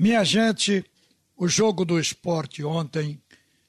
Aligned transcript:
Minha 0.00 0.24
gente, 0.24 0.82
o 1.36 1.46
jogo 1.46 1.84
do 1.84 2.00
esporte 2.00 2.64
ontem, 2.64 3.20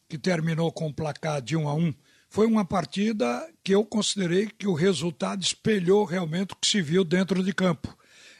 que 0.08 0.18
terminou 0.18 0.72
com 0.72 0.88
o 0.88 0.94
placar 0.94 1.42
de 1.42 1.58
1 1.58 1.68
a 1.68 1.74
1, 1.74 1.94
foi 2.30 2.48
uma 2.48 2.64
partida 2.64 3.46
que 3.62 3.76
eu 3.76 3.84
considerei 3.84 4.48
que 4.48 4.66
o 4.66 4.74
resultado 4.74 5.44
espelhou 5.44 6.06
realmente 6.06 6.54
o 6.54 6.56
que 6.56 6.66
se 6.66 6.82
viu 6.82 7.04
dentro 7.04 7.44
de 7.44 7.54
campo. 7.54 7.94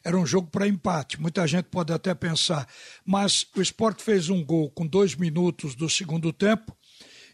Era 0.06 0.18
um 0.18 0.26
jogo 0.26 0.48
para 0.50 0.70
empate. 0.70 1.20
Muita 1.20 1.46
gente 1.46 1.66
pode 1.66 1.92
até 1.92 2.16
pensar, 2.16 2.66
mas 3.06 3.46
o 3.58 3.62
esporte 3.62 4.02
fez 4.02 4.30
um 4.30 4.42
gol 4.42 4.72
com 4.72 4.88
dois 4.88 5.14
minutos 5.14 5.76
do 5.76 5.90
segundo 5.90 6.32
tempo 6.32 6.74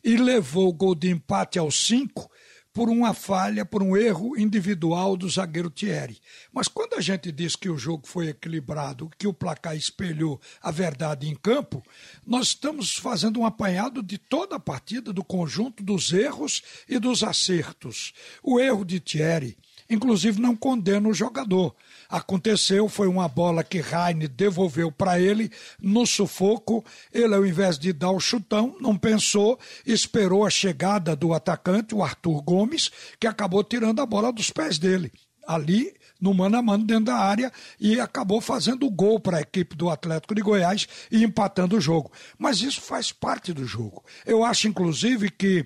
e 0.03 0.17
levou 0.17 0.69
o 0.69 0.73
gol 0.73 0.95
de 0.95 1.11
empate 1.11 1.59
aos 1.59 1.85
cinco 1.85 2.31
por 2.77 2.91
uma 2.91 3.11
falha, 3.11 3.65
por 3.65 3.81
um 3.81 3.97
erro 3.97 4.37
individual 4.37 5.17
do 5.17 5.27
zagueiro 5.27 5.67
Thierry. 5.67 6.19
Mas 6.53 6.67
quando 6.67 6.93
a 6.93 7.01
gente 7.01 7.31
diz 7.31 7.55
que 7.55 7.71
o 7.71 7.75
jogo 7.75 8.05
foi 8.05 8.27
equilibrado, 8.27 9.09
que 9.17 9.25
o 9.25 9.33
placar 9.33 9.75
espelhou 9.75 10.39
a 10.61 10.69
verdade 10.69 11.27
em 11.27 11.33
campo, 11.33 11.81
nós 12.23 12.49
estamos 12.49 12.95
fazendo 12.95 13.39
um 13.39 13.47
apanhado 13.47 14.03
de 14.03 14.19
toda 14.19 14.57
a 14.57 14.59
partida, 14.59 15.11
do 15.11 15.23
conjunto 15.23 15.83
dos 15.83 16.13
erros 16.13 16.61
e 16.87 16.99
dos 16.99 17.23
acertos. 17.23 18.13
O 18.43 18.59
erro 18.59 18.85
de 18.85 18.99
Thierry 18.99 19.57
inclusive 19.89 20.41
não 20.41 20.55
condena 20.55 21.07
o 21.07 21.13
jogador. 21.13 21.75
Aconteceu, 22.09 22.87
foi 22.87 23.07
uma 23.07 23.27
bola 23.27 23.63
que 23.63 23.79
Raine 23.79 24.27
devolveu 24.27 24.91
para 24.91 25.19
ele 25.19 25.51
no 25.79 26.05
sufoco. 26.05 26.83
Ele, 27.13 27.35
ao 27.35 27.45
invés 27.45 27.77
de 27.77 27.91
dar 27.91 28.11
o 28.11 28.19
chutão, 28.19 28.75
não 28.79 28.97
pensou, 28.97 29.59
esperou 29.85 30.45
a 30.45 30.49
chegada 30.49 31.15
do 31.15 31.33
atacante, 31.33 31.93
o 31.93 32.03
Arthur 32.03 32.41
Gomes, 32.41 32.91
que 33.19 33.27
acabou 33.27 33.63
tirando 33.63 34.01
a 34.01 34.05
bola 34.05 34.31
dos 34.31 34.51
pés 34.51 34.77
dele. 34.77 35.11
Ali, 35.45 35.93
no 36.19 36.33
mano 36.33 36.57
a 36.57 36.61
mano 36.61 36.83
dentro 36.83 37.05
da 37.05 37.15
área 37.15 37.51
e 37.79 37.99
acabou 37.99 38.41
fazendo 38.41 38.85
o 38.85 38.91
gol 38.91 39.19
para 39.19 39.37
a 39.37 39.41
equipe 39.41 39.75
do 39.75 39.89
Atlético 39.89 40.35
de 40.35 40.41
Goiás 40.41 40.87
e 41.11 41.23
empatando 41.23 41.77
o 41.77 41.81
jogo. 41.81 42.11
Mas 42.37 42.61
isso 42.61 42.81
faz 42.81 43.11
parte 43.11 43.53
do 43.53 43.65
jogo. 43.65 44.03
Eu 44.25 44.43
acho, 44.43 44.67
inclusive, 44.67 45.29
que 45.29 45.65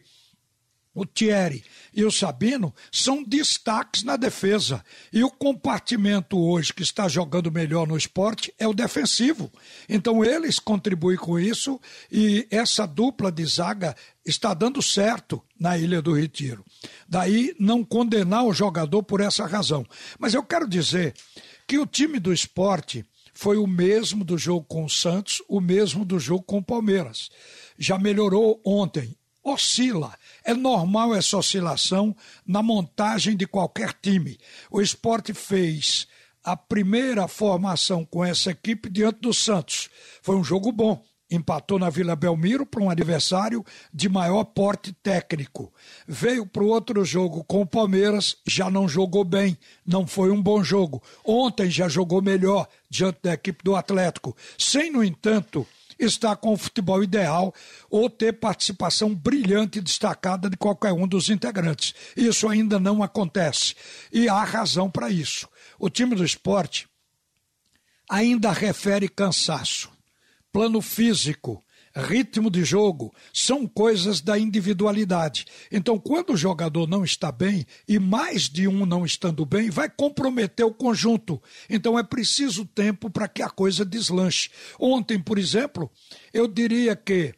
o 0.94 1.06
Thierry 1.06 1.64
e 1.94 2.04
o 2.04 2.12
Sabino 2.12 2.74
são 2.92 3.24
destaques 3.24 4.04
na 4.04 4.18
defesa. 4.18 4.84
E 5.12 5.24
o 5.24 5.30
compartimento 5.30 6.38
hoje 6.38 6.74
que 6.74 6.84
está 6.84 7.08
jogando 7.08 7.52
melhor 7.52 7.88
no 7.88 7.98
esporte 7.98 8.54
é 8.60 8.68
o 8.68 8.74
defensivo. 8.74 9.52
Então 9.88 10.24
eles 10.24 10.60
contribuem 10.60 11.18
com 11.18 11.40
isso 11.40 11.80
e 12.12 12.48
essa 12.52 12.86
dupla 12.86 13.32
de 13.32 13.46
zaga 13.46 13.96
está 14.26 14.54
dando 14.54 14.82
certo 14.82 15.42
na 15.60 15.78
Ilha 15.78 16.02
do 16.02 16.14
Retiro. 16.14 16.66
Daí 17.08 17.56
não 17.60 17.84
condenar 17.84 18.46
o 18.46 18.54
jogador 18.54 19.04
por 19.04 19.22
essa 19.22 19.46
razão. 19.46 19.86
Mas 20.20 20.34
eu 20.34 20.44
quero 20.44 20.68
dizer 20.68 21.14
que 21.68 21.80
o 21.80 21.86
time 21.86 22.20
do 22.20 22.34
esporte 22.34 23.06
foi 23.34 23.58
o 23.58 23.66
mesmo 23.66 24.26
do 24.26 24.38
jogo 24.38 24.66
com 24.66 24.84
o 24.84 24.90
Santos, 24.90 25.42
o 25.48 25.62
mesmo 25.62 26.04
do 26.04 26.20
jogo 26.20 26.44
com 26.44 26.58
o 26.58 26.64
Palmeiras. 26.64 27.30
Já 27.78 27.98
melhorou 27.98 28.62
ontem 28.66 29.16
oscila. 29.44 30.14
É 30.44 30.54
normal 30.54 31.16
essa 31.16 31.38
oscilação 31.38 32.16
na 32.46 32.62
montagem 32.62 33.36
de 33.36 33.48
qualquer 33.48 33.94
time. 33.94 34.38
O 34.70 34.82
esporte 34.82 35.34
fez 35.34 36.08
a 36.44 36.58
primeira 36.58 37.28
formação 37.28 38.04
com 38.04 38.26
essa 38.26 38.52
equipe 38.52 38.90
diante 38.90 39.20
do 39.20 39.34
Santos. 39.34 39.90
Foi 40.22 40.36
um 40.36 40.44
jogo 40.44 40.72
bom. 40.72 41.04
Empatou 41.30 41.80
na 41.80 41.90
Vila 41.90 42.14
Belmiro 42.14 42.66
para 42.66 42.84
um 42.84 42.90
adversário 42.90 43.64
de 43.94 44.10
maior 44.10 44.44
porte 44.44 44.92
técnico. 44.92 45.74
Veio 46.06 46.46
para 46.46 46.62
o 46.62 46.68
outro 46.68 47.06
jogo 47.06 47.42
com 47.46 47.62
o 47.62 47.66
Palmeiras, 47.66 48.36
já 48.46 48.70
não 48.70 48.86
jogou 48.86 49.24
bem, 49.24 49.58
não 49.86 50.06
foi 50.06 50.30
um 50.30 50.42
bom 50.42 50.62
jogo. 50.62 51.02
Ontem 51.24 51.70
já 51.70 51.88
jogou 51.88 52.22
melhor 52.22 52.68
diante 52.90 53.20
da 53.24 53.34
equipe 53.34 53.64
do 53.64 53.78
Atlético. 53.78 54.36
Sem, 54.58 54.92
no 54.92 55.02
entanto, 55.02 55.66
estar 56.06 56.36
com 56.36 56.54
o 56.54 56.58
futebol 56.58 57.04
ideal 57.04 57.54
ou 57.90 58.10
ter 58.10 58.34
participação 58.34 59.14
brilhante 59.14 59.80
e 59.80 59.82
destacada 59.82 60.50
de 60.50 60.58
qualquer 60.58 60.94
um 60.94 61.08
dos 61.08 61.30
integrantes. 61.30 61.94
Isso 62.16 62.48
ainda 62.48 62.80
não 62.80 63.04
acontece. 63.04 63.76
E 64.12 64.28
há 64.28 64.44
razão 64.44 64.90
para 64.90 65.10
isso. 65.10 65.48
O 65.80 65.90
time 65.90 66.16
do 66.16 66.26
esporte 66.26 66.88
ainda 68.10 68.52
refere 68.52 69.08
cansaço, 69.08 69.90
plano 70.52 70.82
físico, 70.82 71.64
ritmo 71.96 72.50
de 72.50 72.64
jogo, 72.64 73.14
são 73.34 73.68
coisas 73.68 74.22
da 74.22 74.38
individualidade. 74.38 75.46
Então, 75.72 76.00
quando 76.00 76.34
o 76.34 76.38
jogador 76.38 76.88
não 76.88 77.04
está 77.04 77.32
bem, 77.32 77.66
e 77.88 78.00
mais 78.00 78.50
de 78.50 78.68
um 78.68 78.86
não 78.86 79.06
estando 79.06 79.46
bem, 79.46 79.70
vai 79.70 79.90
comprometer 79.90 80.66
o 80.66 80.74
conjunto. 80.74 81.42
Então, 81.70 81.98
é 81.98 82.04
preciso 82.04 82.66
tempo 82.66 83.10
para 83.10 83.28
que 83.28 83.42
a 83.42 83.50
coisa 83.50 83.86
deslanche. 83.86 84.50
Ontem, 84.80 85.20
por 85.20 85.38
exemplo, 85.38 85.92
eu 86.34 86.48
diria 86.48 86.96
que 86.96 87.34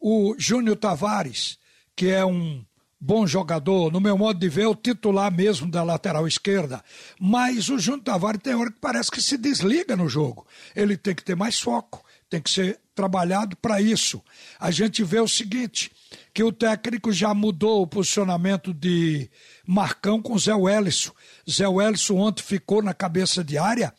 o 0.00 0.34
Júnior 0.38 0.76
Tavares, 0.76 1.58
que 1.96 2.08
é 2.10 2.24
um 2.24 2.64
bom 3.00 3.26
jogador, 3.26 3.92
no 3.92 4.00
meu 4.00 4.16
modo 4.16 4.38
de 4.38 4.48
ver, 4.48 4.66
o 4.66 4.74
titular 4.74 5.30
mesmo 5.30 5.70
da 5.70 5.82
lateral 5.82 6.26
esquerda. 6.26 6.82
Mas 7.20 7.68
o 7.68 7.78
Júnior 7.78 8.02
Tavares 8.02 8.40
tem 8.42 8.54
hora 8.54 8.72
que 8.72 8.80
parece 8.80 9.10
que 9.10 9.20
se 9.20 9.36
desliga 9.36 9.94
no 9.94 10.08
jogo. 10.08 10.46
Ele 10.74 10.96
tem 10.96 11.14
que 11.14 11.22
ter 11.22 11.36
mais 11.36 11.60
foco, 11.60 12.04
tem 12.30 12.40
que 12.40 12.50
ser 12.50 12.80
trabalhado 12.94 13.56
para 13.56 13.80
isso. 13.80 14.22
A 14.58 14.70
gente 14.70 15.02
vê 15.02 15.20
o 15.20 15.28
seguinte, 15.28 15.90
que 16.32 16.42
o 16.42 16.52
técnico 16.52 17.12
já 17.12 17.34
mudou 17.34 17.82
o 17.82 17.86
posicionamento 17.86 18.72
de 18.72 19.30
Marcão 19.66 20.20
com 20.20 20.38
Zé 20.38 20.54
Wellison. 20.54 21.12
Zé 21.50 21.68
Wellison 21.68 22.16
ontem 22.16 22.42
ficou 22.42 22.82
na 22.82 22.94
cabeça 22.94 23.42
de 23.42 23.58
área 23.58 23.92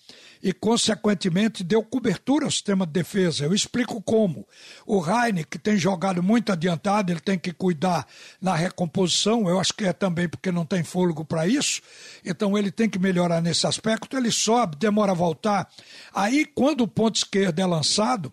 e, 0.46 0.54
consequentemente, 0.54 1.64
deu 1.64 1.82
cobertura 1.82 2.46
ao 2.46 2.52
sistema 2.52 2.86
de 2.86 2.92
defesa. 2.92 3.46
Eu 3.46 3.54
explico 3.54 4.00
como. 4.02 4.48
O 4.86 5.00
Raine, 5.00 5.44
que 5.44 5.58
tem 5.58 5.76
jogado 5.76 6.22
muito 6.22 6.52
adiantado, 6.52 7.12
ele 7.12 7.20
tem 7.20 7.40
que 7.40 7.52
cuidar 7.52 8.06
na 8.40 8.56
recomposição, 8.56 9.50
eu 9.50 9.60
acho 9.60 9.74
que 9.74 9.86
é 9.86 9.94
também 9.94 10.30
porque 10.30 10.52
não 10.52 10.64
tem 10.64 10.84
fôlego 10.84 11.26
para 11.26 11.48
isso, 11.48 11.82
então 12.24 12.56
ele 12.56 12.70
tem 12.70 12.88
que 12.88 13.00
melhorar 13.00 13.42
nesse 13.42 13.66
aspecto, 13.66 14.16
ele 14.16 14.32
sobe, 14.32 14.76
demora 14.76 15.14
a 15.14 15.16
voltar. 15.16 15.68
Aí, 16.14 16.46
quando 16.46 16.82
o 16.82 16.88
ponto 16.88 17.16
esquerdo 17.16 17.58
é 17.60 17.66
lançado, 17.66 18.32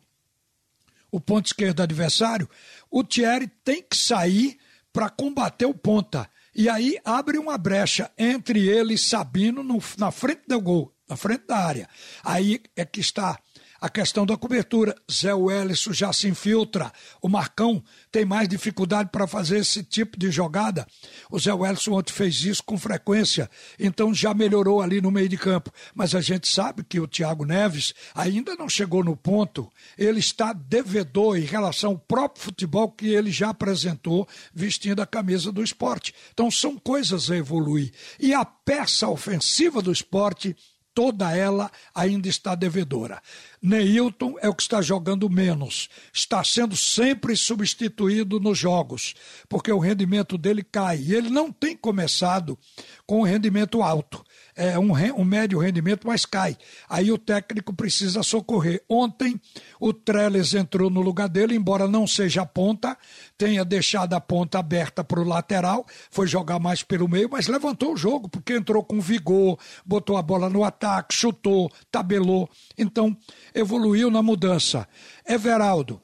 o 1.13 1.21
ponto 1.21 1.47
esquerdo 1.47 1.77
do 1.77 1.83
adversário, 1.83 2.49
o 2.91 3.05
Thierry 3.05 3.47
tem 3.63 3.83
que 3.83 3.97
sair 3.97 4.59
para 4.93 5.11
combater 5.11 5.67
o 5.67 5.75
ponta. 5.75 6.29
E 6.55 6.69
aí 6.69 6.99
abre 7.05 7.39
uma 7.39 7.57
brecha 7.57 8.11
entre 8.19 8.67
ele 8.67 8.95
e 8.95 8.99
Sabino 8.99 9.63
no, 9.63 9.79
na 9.99 10.11
frente 10.11 10.43
do 10.49 10.61
gol, 10.61 10.93
na 11.09 11.17
frente 11.17 11.47
da 11.47 11.59
área. 11.59 11.89
Aí 12.25 12.63
é 12.75 12.85
que 12.85 13.01
está 13.01 13.39
a 13.83 13.89
questão 13.89 14.25
da 14.25 14.37
cobertura. 14.37 14.95
Zé 15.11 15.35
Wellison 15.35 15.93
já 15.93 16.13
se 16.13 16.29
infiltra. 16.29 16.93
O 17.21 17.29
Marcão 17.29 17.83
tem 18.13 18.25
mais 18.25 18.49
dificuldade 18.49 19.11
para 19.11 19.27
fazer 19.27 19.59
esse 19.59 19.83
tipo 19.83 20.17
de 20.17 20.31
jogada. 20.31 20.87
O 21.29 21.37
Zé 21.37 21.53
Wellison 21.53 21.95
ontem 21.95 22.13
fez 22.13 22.45
isso 22.45 22.63
com 22.63 22.79
frequência, 22.79 23.51
então 23.81 24.15
já 24.15 24.33
melhorou 24.33 24.81
ali 24.81 25.01
no 25.01 25.11
meio 25.11 25.29
de 25.29 25.37
campo. 25.37 25.73
Mas 25.97 26.15
a 26.15 26.21
gente 26.21 26.47
sabe 26.47 26.85
que 26.85 27.01
o 27.01 27.09
Thiago 27.09 27.45
Neves 27.45 27.93
ainda 28.15 28.55
não 28.55 28.69
chegou 28.69 29.03
no 29.03 29.17
ponto. 29.17 29.69
Ele 29.99 30.21
está 30.21 30.53
devedor 30.53 31.37
em 31.37 31.45
relação 31.45 31.91
ao 31.91 31.99
próprio 31.99 32.45
futebol 32.45 32.89
que 32.89 33.09
ele 33.09 33.33
já 33.33 33.49
apresentou 33.49 34.29
vestindo 34.55 35.03
a 35.03 35.07
camisa 35.07 35.51
do 35.51 35.63
esporte. 35.63 36.15
Então 36.33 36.49
são 36.53 36.79
coisas 36.79 37.33
a 37.33 37.37
evoluir. 37.37 37.91
E 38.21 38.33
a 38.33 38.45
peça 38.45 39.09
ofensiva 39.09 39.83
do 39.83 39.91
esporte 39.91 40.55
toda 40.95 41.35
ela 41.37 41.71
ainda 41.95 42.29
está 42.29 42.55
devedora. 42.55 43.21
Neilton 43.61 44.37
é 44.41 44.49
o 44.49 44.55
que 44.55 44.63
está 44.63 44.83
jogando 44.83 45.29
menos, 45.31 45.89
está 46.13 46.43
sendo 46.43 46.77
sempre 46.77 47.37
substituído 47.37 48.41
nos 48.41 48.59
jogos, 48.59 49.15
porque 49.49 49.71
o 49.71 49.79
rendimento 49.79 50.37
dele 50.37 50.63
cai. 50.63 50.99
E 50.99 51.15
ele 51.15 51.31
não 51.31 51.53
tem 51.53 51.77
começado 51.77 52.59
com 53.07 53.21
um 53.21 53.25
rendimento 53.25 53.83
alto 53.83 54.25
é, 54.55 54.79
um, 54.79 54.93
um 55.17 55.25
médio 55.25 55.59
rendimento, 55.59 56.07
mas 56.07 56.25
cai. 56.25 56.57
Aí 56.89 57.11
o 57.11 57.19
técnico 57.19 57.73
precisa 57.73 58.23
socorrer. 58.23 58.83
Ontem 58.89 59.41
o 59.81 59.93
Trellis 59.93 60.55
entrou 60.55 60.91
no 60.91 61.01
lugar 61.01 61.29
dele, 61.29 61.55
embora 61.55 61.89
não 61.89 62.07
seja 62.07 62.45
ponta, 62.45 62.97
tenha 63.37 63.65
deixado 63.65 64.15
a 64.15 64.21
ponta 64.21 64.59
aberta 64.59 65.03
para 65.03 65.21
o 65.21 65.25
lateral, 65.25 65.87
foi 66.11 66.27
jogar 66.27 66.59
mais 66.59 66.83
pelo 66.83 67.09
meio, 67.09 67.29
mas 67.31 67.49
levantou 67.49 67.95
o 67.95 67.97
jogo, 67.97 68.29
porque 68.29 68.55
entrou 68.55 68.85
com 68.85 69.01
vigor, 69.01 69.59
botou 69.85 70.17
a 70.17 70.23
bola 70.23 70.49
no 70.49 70.65
ataque, 70.65 71.15
chutou, 71.15 71.71
tabelou. 71.91 72.49
Então, 72.77 73.17
evoluiu 73.55 74.11
na 74.11 74.23
mudança. 74.23 74.87
Everaldo. 75.27 76.01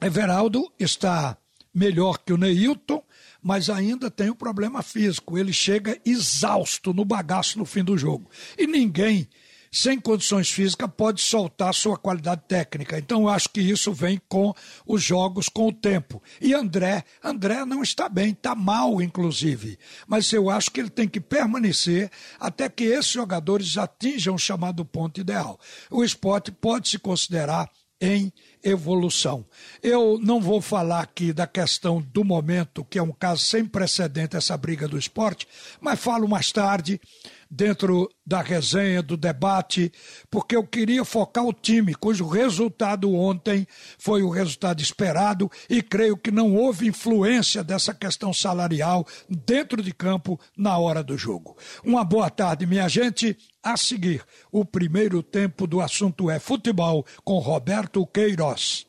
Everaldo 0.00 0.70
está 0.78 1.38
melhor 1.74 2.18
que 2.18 2.32
o 2.32 2.36
Neilton, 2.36 3.02
mas 3.44 3.68
ainda 3.68 4.10
tem 4.10 4.30
o 4.30 4.34
problema 4.34 4.82
físico. 4.82 5.36
Ele 5.36 5.52
chega 5.52 6.00
exausto 6.04 6.94
no 6.94 7.04
bagaço 7.04 7.58
no 7.58 7.66
fim 7.66 7.84
do 7.84 7.98
jogo. 7.98 8.30
E 8.58 8.66
ninguém 8.66 9.28
sem 9.74 9.98
condições 9.98 10.52
físicas, 10.52 10.88
pode 10.96 11.20
soltar 11.20 11.74
sua 11.74 11.98
qualidade 11.98 12.42
técnica. 12.46 12.96
Então, 12.96 13.22
eu 13.22 13.28
acho 13.28 13.48
que 13.48 13.60
isso 13.60 13.92
vem 13.92 14.20
com 14.28 14.54
os 14.86 15.02
jogos, 15.02 15.48
com 15.48 15.66
o 15.66 15.72
tempo. 15.72 16.22
E 16.40 16.54
André, 16.54 17.04
André 17.20 17.64
não 17.64 17.82
está 17.82 18.08
bem, 18.08 18.30
está 18.30 18.54
mal, 18.54 19.02
inclusive. 19.02 19.76
Mas 20.06 20.32
eu 20.32 20.48
acho 20.48 20.70
que 20.70 20.78
ele 20.78 20.90
tem 20.90 21.08
que 21.08 21.20
permanecer 21.20 22.08
até 22.38 22.68
que 22.68 22.84
esses 22.84 23.10
jogadores 23.10 23.76
atinjam 23.76 24.36
o 24.36 24.38
chamado 24.38 24.84
ponto 24.84 25.20
ideal. 25.20 25.58
O 25.90 26.04
esporte 26.04 26.52
pode 26.52 26.88
se 26.88 26.98
considerar 26.98 27.68
em 28.00 28.32
evolução. 28.62 29.44
Eu 29.82 30.18
não 30.20 30.40
vou 30.40 30.60
falar 30.60 31.00
aqui 31.00 31.32
da 31.32 31.46
questão 31.46 32.00
do 32.00 32.24
momento, 32.24 32.84
que 32.84 32.98
é 32.98 33.02
um 33.02 33.12
caso 33.12 33.42
sem 33.42 33.64
precedente, 33.64 34.36
essa 34.36 34.56
briga 34.56 34.88
do 34.88 34.98
esporte, 34.98 35.46
mas 35.80 36.00
falo 36.00 36.28
mais 36.28 36.50
tarde, 36.52 37.00
dentro 37.54 38.10
da 38.26 38.42
resenha, 38.42 39.00
do 39.00 39.16
debate, 39.16 39.92
porque 40.28 40.56
eu 40.56 40.66
queria 40.66 41.04
focar 41.04 41.44
o 41.44 41.52
time, 41.52 41.94
cujo 41.94 42.26
resultado 42.26 43.14
ontem 43.14 43.66
foi 43.96 44.22
o 44.22 44.30
resultado 44.30 44.82
esperado 44.82 45.50
e 45.70 45.80
creio 45.80 46.16
que 46.16 46.32
não 46.32 46.54
houve 46.56 46.88
influência 46.88 47.62
dessa 47.62 47.94
questão 47.94 48.32
salarial 48.32 49.06
dentro 49.28 49.82
de 49.82 49.92
campo 49.92 50.38
na 50.56 50.76
hora 50.78 51.02
do 51.02 51.16
jogo. 51.16 51.56
Uma 51.84 52.04
boa 52.04 52.28
tarde, 52.28 52.66
minha 52.66 52.88
gente. 52.88 53.36
A 53.62 53.78
seguir, 53.78 54.22
o 54.52 54.62
primeiro 54.64 55.22
tempo 55.22 55.66
do 55.66 55.80
assunto 55.80 56.30
é 56.30 56.38
futebol 56.38 57.06
com 57.24 57.38
Roberto 57.38 58.06
Queiroz. 58.06 58.86